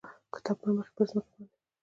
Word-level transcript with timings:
کتاب 0.33 0.57
پړمخې 0.61 0.91
پر 0.95 1.03
مځکه 1.07 1.35
باندې، 1.35 1.55